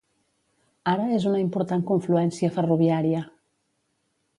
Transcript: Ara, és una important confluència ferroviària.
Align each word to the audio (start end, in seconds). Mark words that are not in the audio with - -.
Ara, 0.93 1.05
és 1.19 1.29
una 1.33 1.43
important 1.43 1.85
confluència 1.93 2.53
ferroviària. 2.59 3.23